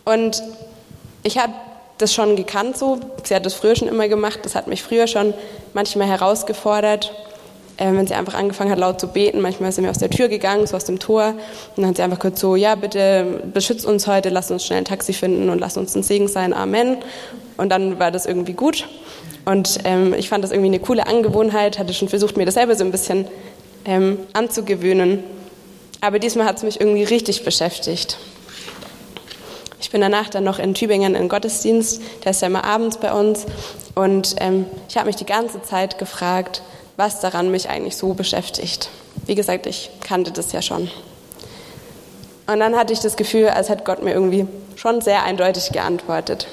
[0.04, 0.42] Und
[1.22, 1.52] ich habe
[1.98, 2.98] das schon gekannt so.
[3.22, 4.40] Sie hat das früher schon immer gemacht.
[4.42, 5.32] Das hat mich früher schon
[5.72, 7.12] manchmal herausgefordert,
[7.76, 9.40] äh, wenn sie einfach angefangen hat, laut zu beten.
[9.40, 11.28] Manchmal sind wir aus der Tür gegangen, so aus dem Tor.
[11.28, 14.78] Und dann hat sie einfach kurz so, ja, bitte beschützt uns heute, lass uns schnell
[14.78, 16.52] ein Taxi finden und lass uns ein Segen sein.
[16.52, 16.98] Amen.
[17.56, 18.88] Und dann war das irgendwie gut.
[19.44, 22.74] Und ähm, ich fand das irgendwie eine coole Angewohnheit, hatte schon versucht, mir das selber
[22.76, 23.26] so ein bisschen
[23.84, 25.22] ähm, anzugewöhnen.
[26.00, 28.18] Aber diesmal hat es mich irgendwie richtig beschäftigt.
[29.80, 33.12] Ich bin danach dann noch in Tübingen in Gottesdienst, der ist ja immer abends bei
[33.12, 33.46] uns.
[33.94, 36.62] Und ähm, ich habe mich die ganze Zeit gefragt,
[36.96, 38.88] was daran mich eigentlich so beschäftigt.
[39.26, 40.90] Wie gesagt, ich kannte das ja schon.
[42.46, 46.46] Und dann hatte ich das Gefühl, als hätte Gott mir irgendwie schon sehr eindeutig geantwortet.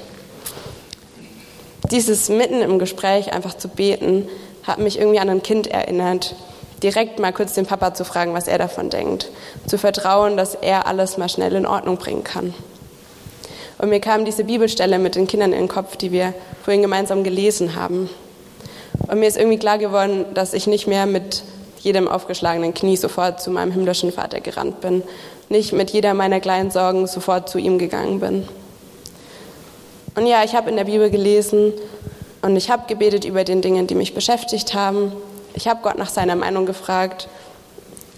[1.91, 4.29] Dieses mitten im Gespräch einfach zu beten,
[4.63, 6.35] hat mich irgendwie an ein Kind erinnert,
[6.81, 9.29] direkt mal kurz den Papa zu fragen, was er davon denkt,
[9.67, 12.53] zu vertrauen, dass er alles mal schnell in Ordnung bringen kann.
[13.77, 17.23] Und mir kam diese Bibelstelle mit den Kindern in den Kopf, die wir vorhin gemeinsam
[17.23, 18.09] gelesen haben.
[19.07, 21.43] Und mir ist irgendwie klar geworden, dass ich nicht mehr mit
[21.79, 25.03] jedem aufgeschlagenen Knie sofort zu meinem himmlischen Vater gerannt bin,
[25.49, 28.47] nicht mit jeder meiner kleinen Sorgen sofort zu ihm gegangen bin.
[30.15, 31.73] Und ja, ich habe in der Bibel gelesen,
[32.41, 35.11] Und ich habe gebetet über den Dingen, die mich beschäftigt haben.
[35.53, 37.27] Ich habe Gott nach seiner Meinung gefragt.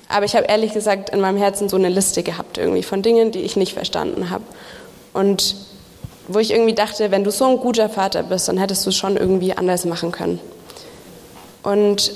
[0.07, 3.31] Aber ich habe ehrlich gesagt in meinem Herzen so eine Liste gehabt irgendwie von Dingen,
[3.31, 4.43] die ich nicht verstanden habe.
[5.13, 5.55] Und
[6.27, 8.95] wo ich irgendwie dachte, wenn du so ein guter Vater bist, dann hättest du es
[8.95, 10.39] schon irgendwie anders machen können.
[11.63, 12.11] Und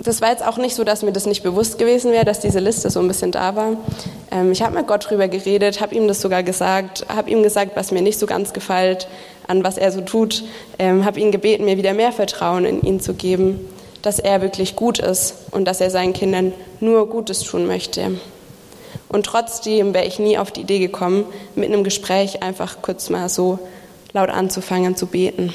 [0.00, 2.60] das war jetzt auch nicht so, dass mir das nicht bewusst gewesen wäre, dass diese
[2.60, 3.76] Liste so ein bisschen da war.
[4.30, 7.72] Ähm, ich habe mit Gott drüber geredet, habe ihm das sogar gesagt, habe ihm gesagt,
[7.74, 9.08] was mir nicht so ganz gefällt,
[9.48, 10.44] an was er so tut,
[10.78, 13.68] ähm, habe ihn gebeten, mir wieder mehr Vertrauen in ihn zu geben,
[14.00, 18.18] dass er wirklich gut ist und dass er seinen Kindern nur Gutes tun möchte.
[19.08, 21.24] Und trotzdem wäre ich nie auf die Idee gekommen,
[21.56, 23.58] mit einem Gespräch einfach kurz mal so
[24.12, 25.52] laut anzufangen zu beten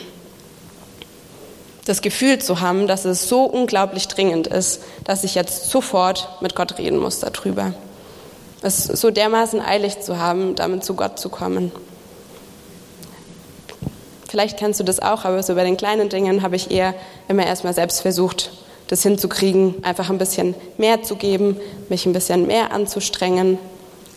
[1.85, 6.55] das Gefühl zu haben, dass es so unglaublich dringend ist, dass ich jetzt sofort mit
[6.55, 7.73] Gott reden muss darüber.
[8.61, 11.71] Es so dermaßen eilig zu haben, damit zu Gott zu kommen.
[14.29, 16.95] Vielleicht kennst du das auch, aber so bei den kleinen Dingen habe ich eher
[17.27, 18.51] immer erstmal selbst versucht,
[18.87, 21.57] das hinzukriegen, einfach ein bisschen mehr zu geben,
[21.89, 23.59] mich ein bisschen mehr anzustrengen.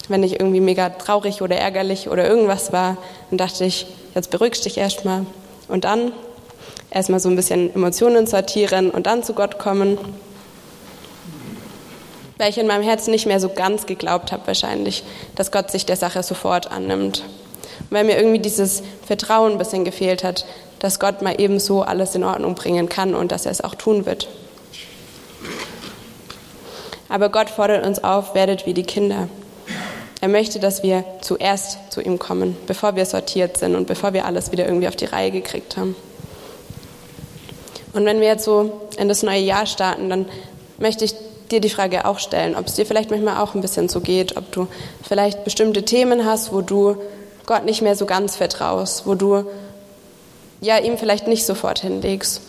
[0.09, 2.97] Wenn ich irgendwie mega traurig oder ärgerlich oder irgendwas war,
[3.31, 5.27] dann dachte ich, jetzt beruhigst dich erstmal.
[5.69, 6.13] Und dann
[6.97, 9.99] erstmal so ein bisschen Emotionen sortieren und dann zu Gott kommen.
[12.39, 15.05] Weil ich in meinem Herzen nicht mehr so ganz geglaubt habe, wahrscheinlich,
[15.35, 17.23] dass Gott sich der Sache sofort annimmt.
[17.81, 20.47] Und weil mir irgendwie dieses Vertrauen ein bisschen gefehlt hat,
[20.79, 23.75] dass Gott mal eben so alles in Ordnung bringen kann und dass er es auch
[23.75, 24.29] tun wird.
[27.09, 29.29] Aber Gott fordert uns auf, werdet wie die Kinder.
[30.23, 34.25] Er möchte, dass wir zuerst zu ihm kommen, bevor wir sortiert sind und bevor wir
[34.25, 35.95] alles wieder irgendwie auf die Reihe gekriegt haben.
[37.97, 40.27] Und wenn wir jetzt so in das neue Jahr starten, dann
[40.77, 41.15] möchte ich
[41.51, 44.37] dir die Frage auch stellen, ob es dir vielleicht manchmal auch ein bisschen so geht,
[44.37, 44.69] ob du
[45.03, 46.97] vielleicht bestimmte Themen hast, wo du
[47.47, 49.47] Gott nicht mehr so ganz vertraust, wo du
[50.61, 52.43] ja ihm vielleicht nicht sofort hinlegst.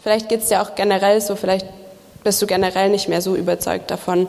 [0.00, 1.66] Vielleicht geht es dir auch generell so, vielleicht
[2.22, 4.28] bist du generell nicht mehr so überzeugt davon,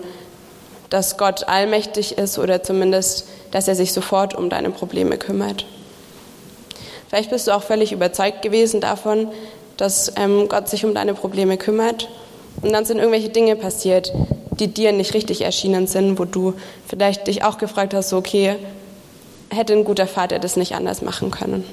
[0.90, 5.68] dass Gott allmächtig ist oder zumindest, dass er sich sofort um deine Probleme kümmert.
[7.08, 9.28] Vielleicht bist du auch völlig überzeugt gewesen davon,
[9.80, 12.10] dass ähm, Gott sich um deine Probleme kümmert.
[12.62, 14.12] Und dann sind irgendwelche Dinge passiert,
[14.52, 16.54] die dir nicht richtig erschienen sind, wo du
[16.86, 18.58] vielleicht dich auch gefragt hast, so, okay,
[19.50, 21.64] hätte ein guter Vater das nicht anders machen können.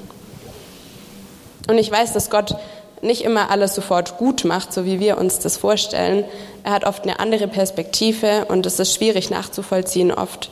[1.67, 2.55] Und ich weiß, dass Gott
[3.01, 6.23] nicht immer alles sofort gut macht, so wie wir uns das vorstellen.
[6.63, 10.49] Er hat oft eine andere Perspektive und es ist schwierig nachzuvollziehen oft,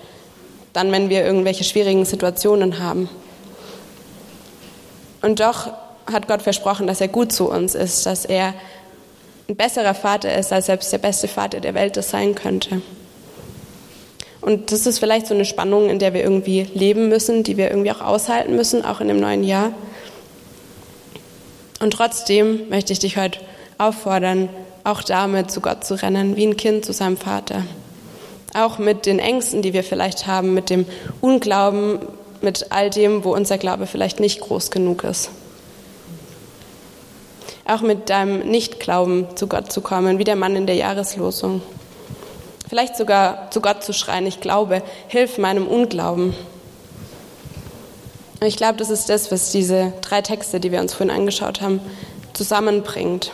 [0.73, 3.09] dann wenn wir irgendwelche schwierigen Situationen haben.
[5.21, 5.71] Und doch
[6.11, 8.53] hat Gott versprochen, dass er gut zu uns ist, dass er
[9.47, 12.81] ein besserer Vater ist, als selbst der beste Vater der Welt es sein könnte.
[14.41, 17.69] Und das ist vielleicht so eine Spannung, in der wir irgendwie leben müssen, die wir
[17.69, 19.71] irgendwie auch aushalten müssen, auch in dem neuen Jahr.
[21.79, 23.39] Und trotzdem möchte ich dich heute
[23.77, 24.49] auffordern,
[24.83, 27.63] auch damit zu Gott zu rennen, wie ein Kind zu seinem Vater.
[28.53, 30.85] Auch mit den Ängsten, die wir vielleicht haben, mit dem
[31.21, 31.99] Unglauben,
[32.41, 35.29] mit all dem, wo unser Glaube vielleicht nicht groß genug ist
[37.65, 41.61] auch mit deinem Nichtglauben zu Gott zu kommen, wie der Mann in der Jahreslosung.
[42.69, 46.35] Vielleicht sogar zu Gott zu schreien, ich glaube, hilf meinem Unglauben.
[48.41, 51.79] Ich glaube, das ist das, was diese drei Texte, die wir uns vorhin angeschaut haben,
[52.33, 53.31] zusammenbringt.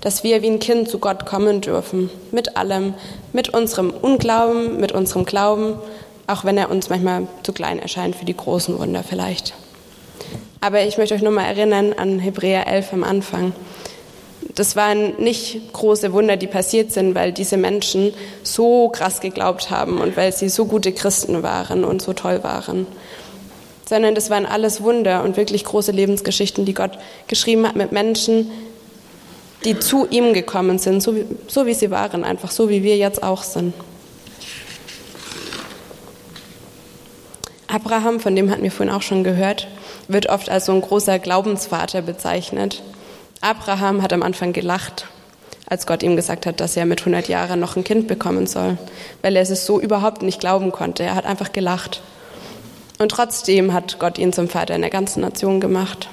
[0.00, 2.94] Dass wir wie ein Kind zu Gott kommen dürfen, mit allem,
[3.32, 5.78] mit unserem Unglauben, mit unserem Glauben,
[6.26, 9.54] auch wenn er uns manchmal zu klein erscheint für die großen Wunder vielleicht.
[10.60, 13.52] Aber ich möchte euch nur mal erinnern an Hebräer 11 am Anfang.
[14.56, 19.98] Das waren nicht große Wunder, die passiert sind, weil diese Menschen so krass geglaubt haben
[19.98, 22.88] und weil sie so gute Christen waren und so toll waren,
[23.88, 28.50] sondern das waren alles Wunder und wirklich große Lebensgeschichten, die Gott geschrieben hat mit Menschen,
[29.64, 32.96] die zu ihm gekommen sind, so wie, so wie sie waren, einfach so wie wir
[32.96, 33.74] jetzt auch sind.
[37.68, 39.68] Abraham, von dem hatten wir vorhin auch schon gehört,
[40.08, 42.82] wird oft als so ein großer Glaubensvater bezeichnet.
[43.40, 45.06] Abraham hat am Anfang gelacht,
[45.68, 48.78] als Gott ihm gesagt hat, dass er mit 100 Jahren noch ein Kind bekommen soll,
[49.22, 51.04] weil er es so überhaupt nicht glauben konnte.
[51.04, 52.00] Er hat einfach gelacht.
[52.98, 56.08] Und trotzdem hat Gott ihn zum Vater einer ganzen Nation gemacht.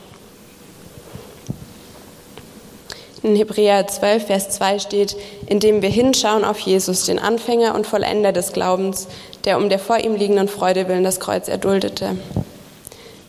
[3.23, 8.31] In Hebräer 12, Vers 2 steht, indem wir hinschauen auf Jesus, den Anfänger und Vollender
[8.31, 9.07] des Glaubens,
[9.45, 12.17] der um der vor ihm liegenden Freude willen das Kreuz erduldete.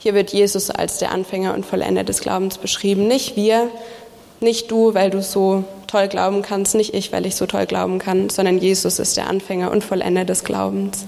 [0.06, 3.08] Hier wird Jesus als der Anfänger und Vollender des Glaubens beschrieben.
[3.08, 3.68] Nicht wir,
[4.38, 7.98] nicht du, weil du so toll glauben kannst, nicht ich, weil ich so toll glauben
[7.98, 11.06] kann, sondern Jesus ist der Anfänger und Vollender des Glaubens.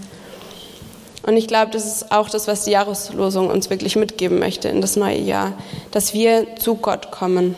[1.24, 4.80] Und ich glaube, das ist auch das, was die Jahreslosung uns wirklich mitgeben möchte in
[4.80, 5.52] das neue Jahr,
[5.92, 7.54] dass wir zu Gott kommen,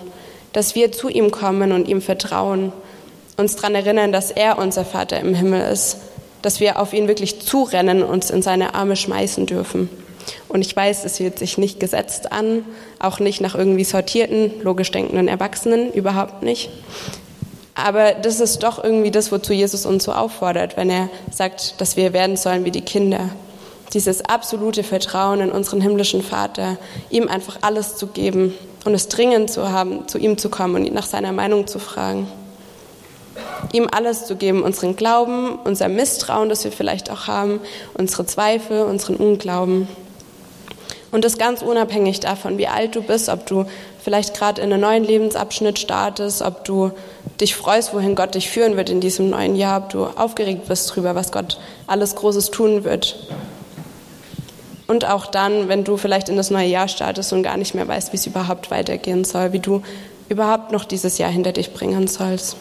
[0.53, 2.70] dass wir zu ihm kommen und ihm vertrauen,
[3.38, 5.96] uns daran erinnern, dass er unser Vater im Himmel ist,
[6.42, 9.88] dass wir auf ihn wirklich zurennen und uns in seine Arme schmeißen dürfen.
[10.48, 12.64] Und ich weiß, es fühlt sich nicht gesetzt an,
[12.98, 16.70] auch nicht nach irgendwie sortierten, logisch denkenden Erwachsenen, überhaupt nicht.
[17.74, 21.96] Aber das ist doch irgendwie das, wozu Jesus uns so auffordert, wenn er sagt, dass
[21.96, 23.30] wir werden sollen wie die Kinder
[23.92, 26.76] dieses absolute Vertrauen in unseren himmlischen Vater,
[27.10, 30.86] ihm einfach alles zu geben und es dringend zu haben, zu ihm zu kommen und
[30.86, 32.28] ihn nach seiner Meinung zu fragen.
[33.72, 37.60] Ihm alles zu geben, unseren Glauben, unser Misstrauen, das wir vielleicht auch haben,
[37.94, 39.88] unsere Zweifel, unseren Unglauben.
[41.12, 43.64] Und das ganz unabhängig davon, wie alt du bist, ob du
[44.02, 46.92] vielleicht gerade in einen neuen Lebensabschnitt startest, ob du
[47.40, 50.90] dich freust, wohin Gott dich führen wird in diesem neuen Jahr, ob du aufgeregt bist
[50.90, 53.16] darüber, was Gott alles Großes tun wird.
[54.86, 57.86] Und auch dann, wenn du vielleicht in das neue Jahr startest und gar nicht mehr
[57.86, 59.82] weißt, wie es überhaupt weitergehen soll, wie du
[60.28, 62.56] überhaupt noch dieses Jahr hinter dich bringen sollst.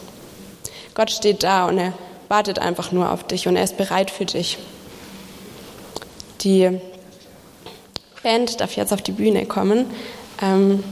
[0.94, 1.92] Gott steht da und er
[2.28, 4.58] wartet einfach nur auf dich und er ist bereit für dich.
[6.42, 6.80] Die
[8.22, 9.86] Band darf jetzt auf die Bühne kommen.
[10.42, 10.82] Ähm,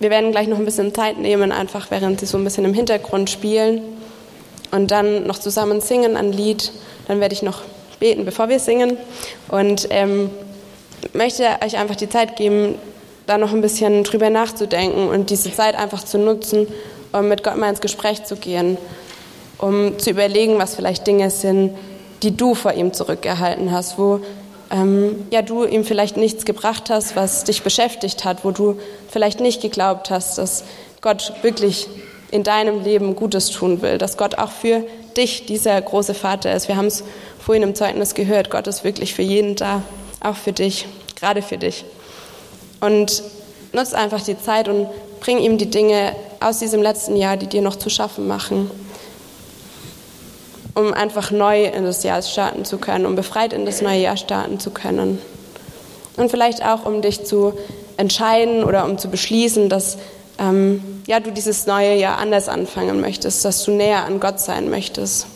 [0.00, 2.74] wir werden gleich noch ein bisschen Zeit nehmen, einfach während sie so ein bisschen im
[2.74, 3.82] Hintergrund spielen
[4.72, 6.72] und dann noch zusammen singen ein Lied.
[7.06, 7.62] Dann werde ich noch
[8.00, 8.96] beten, bevor wir singen.
[9.48, 10.30] Und ähm,
[11.12, 12.74] möchte euch einfach die Zeit geben,
[13.26, 16.66] da noch ein bisschen drüber nachzudenken und diese Zeit einfach zu nutzen,
[17.12, 18.76] um mit Gott mal ins Gespräch zu gehen,
[19.58, 21.76] um zu überlegen, was vielleicht Dinge sind,
[22.24, 24.20] die du vor ihm zurückgehalten hast, wo
[24.72, 29.38] ähm, ja, du ihm vielleicht nichts gebracht hast, was dich beschäftigt hat, wo du vielleicht
[29.38, 30.64] nicht geglaubt hast, dass
[31.02, 31.86] Gott wirklich
[32.30, 34.82] in deinem Leben Gutes tun will, dass Gott auch für
[35.16, 36.68] dich dieser große Vater ist.
[36.68, 37.04] Wir haben es
[37.38, 39.82] vorhin im Zeugnis gehört, Gott ist wirklich für jeden da,
[40.20, 41.84] auch für dich, gerade für dich.
[42.80, 43.22] Und
[43.72, 44.88] nutz einfach die Zeit und
[45.20, 48.70] bring ihm die Dinge aus diesem letzten Jahr, die dir noch zu schaffen machen,
[50.74, 54.16] um einfach neu in das Jahr starten zu können, um befreit in das neue Jahr
[54.16, 55.18] starten zu können.
[56.16, 57.54] Und vielleicht auch, um dich zu
[57.96, 59.98] entscheiden oder um zu beschließen, dass
[60.38, 64.70] ähm, ja, du dieses neue Jahr anders anfangen möchtest, dass du näher an Gott sein
[64.70, 65.26] möchtest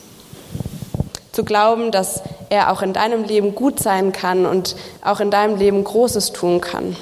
[1.36, 5.58] zu glauben, dass er auch in deinem Leben gut sein kann und auch in deinem
[5.58, 6.96] Leben Großes tun kann.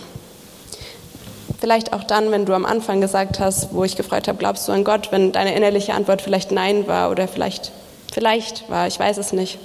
[1.60, 4.72] Vielleicht auch dann, wenn du am Anfang gesagt hast, wo ich gefragt habe, glaubst du
[4.72, 7.70] an Gott, wenn deine innerliche Antwort vielleicht Nein war oder vielleicht,
[8.14, 9.58] vielleicht war, ich weiß es nicht.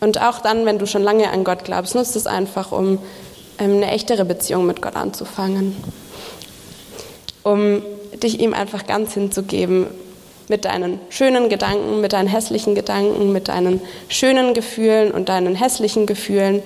[0.00, 2.98] Und auch dann, wenn du schon lange an Gott glaubst, nutzt es einfach, um
[3.58, 5.74] ähm, eine echtere Beziehung mit Gott anzufangen.
[7.42, 7.82] Um
[8.22, 9.86] dich ihm einfach ganz hinzugeben,
[10.48, 16.06] mit deinen schönen Gedanken, mit deinen hässlichen Gedanken, mit deinen schönen Gefühlen und deinen hässlichen
[16.06, 16.62] Gefühlen,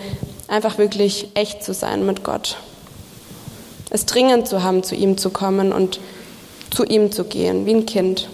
[0.49, 2.57] einfach wirklich echt zu sein mit Gott.
[3.91, 6.01] Es dringend zu haben, zu ihm zu kommen und
[6.71, 8.29] zu ihm zu gehen, wie ein Kind.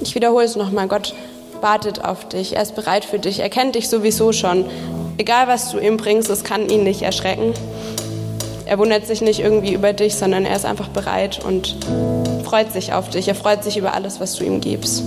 [0.00, 1.14] Ich wiederhole es nochmal, Gott
[1.62, 4.64] wartet auf dich, er ist bereit für dich, er kennt dich sowieso schon.
[5.16, 7.54] Egal was du ihm bringst, es kann ihn nicht erschrecken.
[8.66, 11.76] Er wundert sich nicht irgendwie über dich, sondern er ist einfach bereit und
[12.44, 13.26] freut sich auf dich.
[13.28, 15.02] Er freut sich über alles, was du ihm gibst.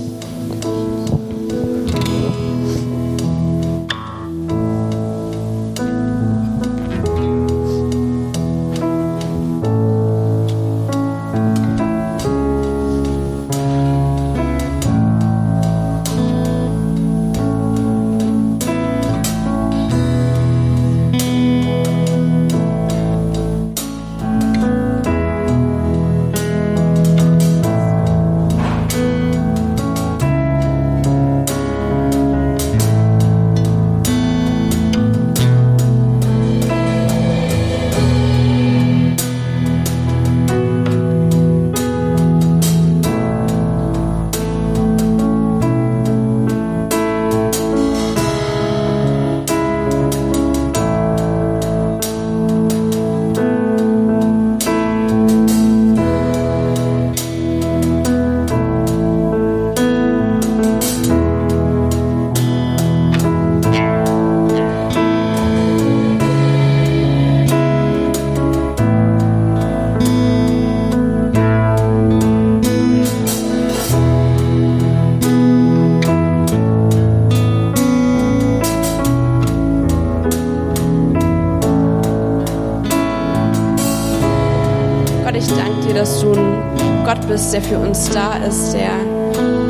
[87.32, 88.90] Bist, der für uns da ist, der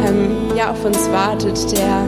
[0.04, 2.04] ähm, ja auf uns wartet, der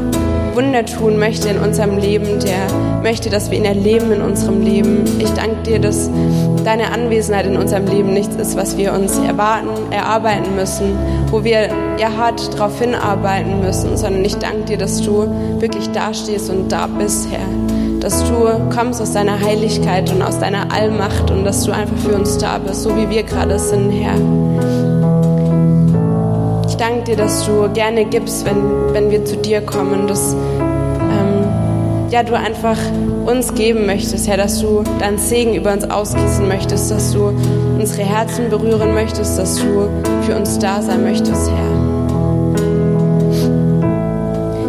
[0.56, 2.66] Wunder tun möchte in unserem Leben, der
[3.04, 5.04] möchte, dass wir ihn erleben in unserem Leben.
[5.20, 6.10] Ich danke dir, dass
[6.64, 10.98] deine Anwesenheit in unserem Leben nichts ist, was wir uns erwarten, erarbeiten müssen,
[11.30, 15.28] wo wir ja hart darauf hinarbeiten müssen, sondern ich danke dir, dass du
[15.60, 17.46] wirklich dastehst und da bist, Herr.
[18.00, 22.16] Dass du kommst aus deiner Heiligkeit und aus deiner Allmacht und dass du einfach für
[22.16, 24.18] uns da bist, so wie wir gerade sind, Herr.
[26.84, 32.10] Ich danke dir, dass du gerne gibst, wenn, wenn wir zu dir kommen, dass ähm,
[32.10, 32.76] ja, du einfach
[33.24, 37.28] uns geben möchtest, Herr, dass du deinen Segen über uns ausgießen möchtest, dass du
[37.78, 39.88] unsere Herzen berühren möchtest, dass du
[40.26, 41.72] für uns da sein möchtest, Herr.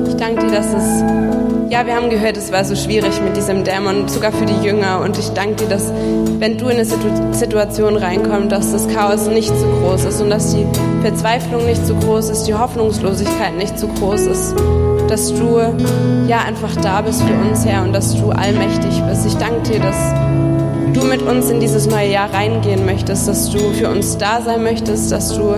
[0.07, 3.63] Ich danke dir, dass es ja, wir haben gehört, es war so schwierig mit diesem
[3.63, 5.01] Dämon, sogar für die Jünger.
[5.01, 5.91] Und ich danke dir, dass
[6.39, 6.85] wenn du in eine
[7.33, 10.65] Situation reinkommst, dass das Chaos nicht zu groß ist und dass die
[11.01, 14.55] Verzweiflung nicht zu groß ist, die Hoffnungslosigkeit nicht zu groß ist,
[15.09, 15.59] dass du
[16.27, 19.25] ja einfach da bist für uns, Herr, und dass du allmächtig bist.
[19.25, 20.13] Ich danke dir, dass
[20.93, 24.63] du mit uns in dieses neue Jahr reingehen möchtest, dass du für uns da sein
[24.63, 25.55] möchtest, dass du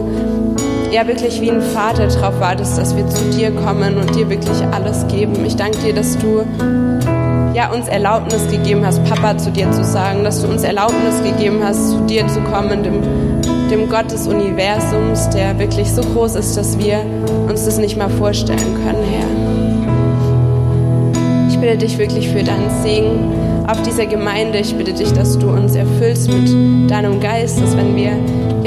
[0.91, 4.61] ja wirklich wie ein Vater darauf wartest, dass wir zu dir kommen und dir wirklich
[4.71, 5.45] alles geben.
[5.45, 6.45] Ich danke dir, dass du
[7.53, 11.61] ja, uns Erlaubnis gegeben hast, Papa zu dir zu sagen, dass du uns Erlaubnis gegeben
[11.63, 13.01] hast, zu dir zu kommen, dem,
[13.69, 16.99] dem Gott des Universums, der wirklich so groß ist, dass wir
[17.49, 19.25] uns das nicht mal vorstellen können, Herr.
[21.49, 24.59] Ich bitte dich wirklich für deinen Segen auf dieser Gemeinde.
[24.59, 28.11] Ich bitte dich, dass du uns erfüllst mit deinem Geist, dass wenn wir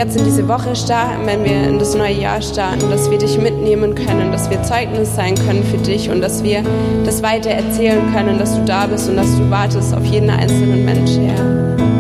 [0.01, 3.37] jetzt in diese Woche starten, wenn wir in das neue Jahr starten, dass wir dich
[3.39, 6.63] mitnehmen können, dass wir Zeugnis sein können für dich und dass wir
[7.05, 10.87] das weiter erzählen können, dass du da bist und dass du wartest auf jeden einzelnen
[10.87, 12.00] Mensch, Herr.